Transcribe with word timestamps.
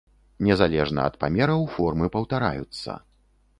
Незалежна 0.45 1.03
ад 1.09 1.19
памераў 1.25 1.69
формы 1.75 2.11
паўтараюцца. 2.19 2.99